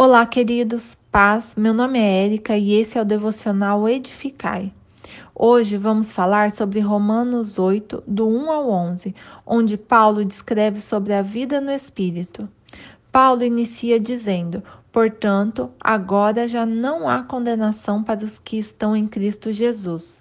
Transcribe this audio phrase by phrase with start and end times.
[0.00, 1.56] Olá, queridos, paz.
[1.56, 4.72] Meu nome é Érica e esse é o devocional Edificai.
[5.34, 9.12] Hoje vamos falar sobre Romanos 8, do 1 ao 11,
[9.44, 12.48] onde Paulo descreve sobre a vida no Espírito.
[13.10, 19.50] Paulo inicia dizendo: Portanto, agora já não há condenação para os que estão em Cristo
[19.50, 20.20] Jesus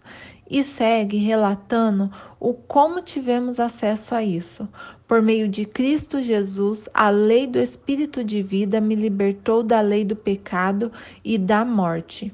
[0.50, 4.68] e segue relatando o como tivemos acesso a isso.
[5.08, 10.04] Por meio de Cristo Jesus, a lei do Espírito de vida me libertou da lei
[10.04, 10.92] do pecado
[11.24, 12.34] e da morte.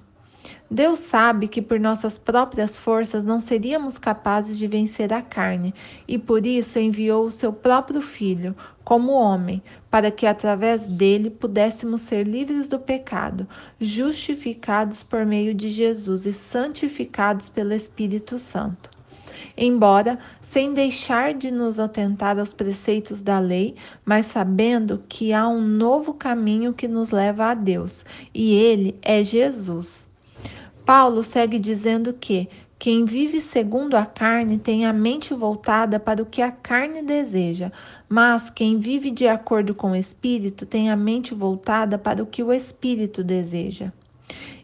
[0.69, 5.73] Deus sabe que por nossas próprias forças não seríamos capazes de vencer a carne,
[6.07, 12.01] e por isso enviou o seu próprio Filho, como homem, para que através dele pudéssemos
[12.01, 13.47] ser livres do pecado,
[13.79, 18.93] justificados por meio de Jesus e santificados pelo Espírito Santo
[19.55, 25.61] embora sem deixar de nos atentar aos preceitos da lei, mas sabendo que há um
[25.61, 30.09] novo caminho que nos leva a Deus, e ele é Jesus.
[30.85, 36.25] Paulo segue dizendo que quem vive segundo a carne tem a mente voltada para o
[36.25, 37.71] que a carne deseja,
[38.09, 42.43] mas quem vive de acordo com o espírito tem a mente voltada para o que
[42.43, 43.93] o espírito deseja.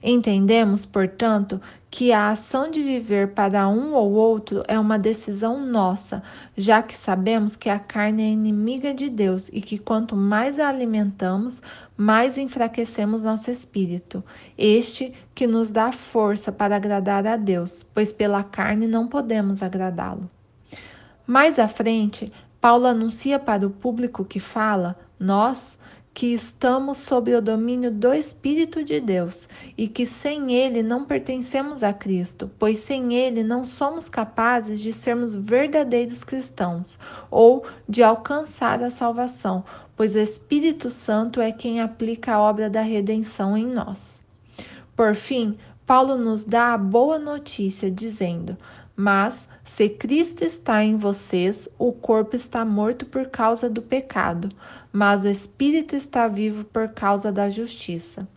[0.02, 1.60] Entendemos, portanto,
[1.92, 6.22] que a ação de viver para um ou outro é uma decisão nossa,
[6.56, 10.70] já que sabemos que a carne é inimiga de Deus e que quanto mais a
[10.70, 11.62] alimentamos,
[11.98, 14.24] mais enfraquecemos nosso espírito,
[14.58, 20.30] este que nos dá força para agradar a Deus, pois pela carne não podemos agradá-lo.
[21.26, 25.78] Mais à frente, Paulo anuncia para o público que fala: nós
[26.14, 31.84] que estamos sob o domínio do Espírito de Deus e que sem ele não pertencemos
[31.84, 36.98] a Cristo, pois sem ele não somos capazes de sermos verdadeiros cristãos
[37.30, 39.64] ou de alcançar a salvação,
[39.96, 44.20] pois o Espírito Santo é quem aplica a obra da redenção em nós.
[44.96, 48.58] Por fim, Paulo nos dá a boa notícia dizendo:
[49.02, 54.50] Mas se Cristo está em vocês, o corpo está morto por causa do pecado,
[54.92, 58.28] mas o espírito está vivo por causa da justiça.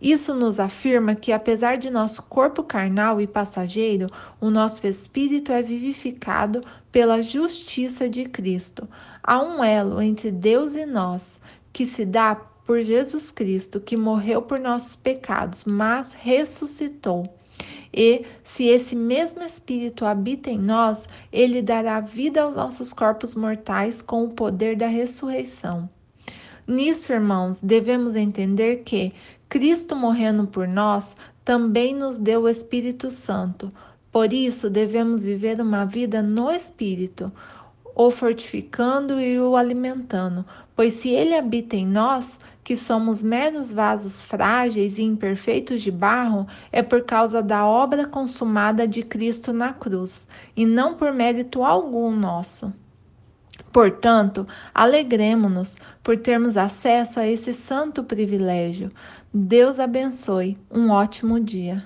[0.00, 4.06] Isso nos afirma que, apesar de nosso corpo carnal e passageiro,
[4.40, 8.88] o nosso espírito é vivificado pela justiça de Cristo.
[9.20, 11.40] Há um elo entre Deus e nós
[11.72, 17.36] que se dá por Jesus Cristo, que morreu por nossos pecados, mas ressuscitou.
[17.92, 24.02] E, se esse mesmo Espírito habita em nós, ele dará vida aos nossos corpos mortais
[24.02, 25.88] com o poder da ressurreição.
[26.66, 29.12] Nisso, irmãos, devemos entender que
[29.48, 33.72] Cristo morrendo por nós também nos deu o Espírito Santo.
[34.12, 37.32] Por isso, devemos viver uma vida no Espírito
[37.98, 44.22] o fortificando e o alimentando, pois se ele habita em nós, que somos meros vasos
[44.22, 50.24] frágeis e imperfeitos de barro, é por causa da obra consumada de Cristo na cruz,
[50.54, 52.72] e não por mérito algum nosso.
[53.72, 58.92] Portanto, alegremos-nos por termos acesso a esse santo privilégio.
[59.34, 60.56] Deus abençoe.
[60.70, 61.84] Um ótimo dia.